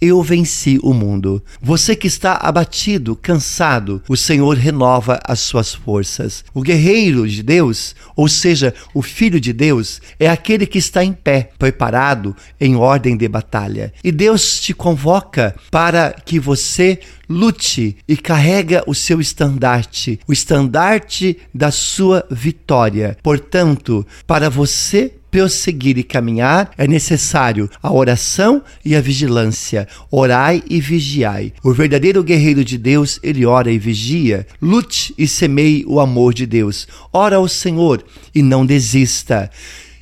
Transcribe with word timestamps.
eu 0.00 0.22
venci 0.22 0.78
o 0.82 0.92
mundo. 0.92 1.42
Você 1.60 1.96
que 1.96 2.06
está 2.06 2.34
abatido, 2.34 3.16
cansado, 3.16 4.02
o 4.08 4.16
Senhor 4.16 4.56
renova 4.56 5.18
as 5.24 5.40
suas 5.40 5.74
forças. 5.74 6.44
O 6.54 6.62
guerreiro 6.62 7.28
de 7.28 7.42
Deus, 7.42 7.94
ou 8.14 8.28
seja, 8.28 8.74
o 8.94 9.02
filho 9.02 9.40
de 9.40 9.52
Deus, 9.52 10.00
é 10.18 10.28
aquele 10.28 10.66
que 10.66 10.78
está 10.78 11.04
em 11.04 11.12
pé, 11.12 11.50
preparado 11.58 12.36
em 12.60 12.76
ordem 12.76 13.16
de 13.16 13.28
batalha. 13.28 13.92
E 14.02 14.12
Deus 14.12 14.60
te 14.60 14.74
convoca 14.74 15.54
para 15.70 16.12
que 16.12 16.38
você 16.38 17.00
lute 17.28 17.96
e 18.06 18.16
carrega 18.16 18.84
o 18.86 18.94
seu 18.94 19.20
estandarte, 19.20 20.20
o 20.26 20.32
estandarte 20.32 21.38
da 21.52 21.70
sua 21.70 22.24
vitória. 22.30 23.16
Portanto, 23.22 24.06
para 24.26 24.48
você 24.48 25.14
prosseguir 25.30 25.98
e 25.98 26.02
caminhar, 26.02 26.70
é 26.76 26.86
necessário 26.86 27.70
a 27.82 27.92
oração 27.92 28.62
e 28.84 28.96
a 28.96 29.00
vigilância. 29.00 29.86
Orai 30.10 30.62
e 30.68 30.80
vigiai. 30.80 31.52
O 31.62 31.72
verdadeiro 31.72 32.22
guerreiro 32.22 32.64
de 32.64 32.78
Deus, 32.78 33.18
ele 33.22 33.44
ora 33.44 33.70
e 33.70 33.78
vigia. 33.78 34.46
Lute 34.60 35.14
e 35.18 35.26
semeie 35.26 35.84
o 35.86 36.00
amor 36.00 36.32
de 36.32 36.46
Deus. 36.46 36.86
Ora 37.12 37.36
ao 37.36 37.48
Senhor 37.48 38.04
e 38.34 38.42
não 38.42 38.64
desista. 38.64 39.50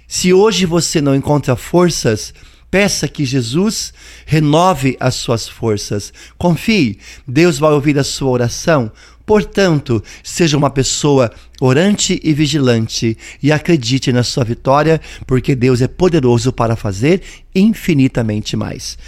Se 0.07 0.33
hoje 0.33 0.67
você 0.67 1.01
não 1.01 1.15
encontra 1.15 1.57
forças, 1.57 2.33
Peça 2.75 3.07
que 3.07 3.25
Jesus 3.25 3.95
renove 4.27 4.97
as 4.99 5.15
suas 5.15 5.49
forças. 5.49 6.13
Confie, 6.37 6.99
Deus 7.25 7.57
vai 7.57 7.71
ouvir 7.71 7.97
a 8.01 8.03
sua 8.03 8.31
oração. 8.31 8.91
Portanto, 9.25 10.03
seja 10.25 10.57
uma 10.57 10.69
pessoa 10.69 11.31
orante 11.61 12.21
e 12.25 12.33
vigilante 12.33 13.17
e 13.41 13.53
acredite 13.53 14.11
na 14.11 14.25
sua 14.25 14.43
vitória, 14.43 15.01
porque 15.25 15.55
Deus 15.55 15.81
é 15.83 15.87
poderoso 15.87 16.53
para 16.53 16.75
fazer 16.75 17.23
infinitamente 17.55 18.57
mais. 18.57 18.99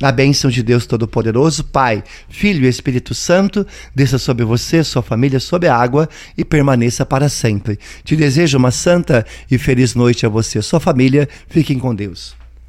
A 0.00 0.10
bênção 0.10 0.50
de 0.50 0.62
Deus 0.62 0.86
Todo-Poderoso, 0.86 1.64
Pai, 1.64 2.02
Filho 2.30 2.64
e 2.64 2.70
Espírito 2.70 3.14
Santo, 3.14 3.66
desça 3.94 4.16
sobre 4.16 4.46
você, 4.46 4.82
sua 4.82 5.02
família, 5.02 5.38
sobre 5.38 5.68
a 5.68 5.76
água 5.76 6.08
e 6.38 6.42
permaneça 6.42 7.04
para 7.04 7.28
sempre. 7.28 7.78
Te 8.02 8.16
desejo 8.16 8.56
uma 8.56 8.70
santa 8.70 9.26
e 9.50 9.58
feliz 9.58 9.94
noite 9.94 10.24
a 10.24 10.30
você 10.30 10.60
e 10.60 10.62
sua 10.62 10.80
família. 10.80 11.28
Fiquem 11.50 11.78
com 11.78 11.94
Deus. 11.94 12.40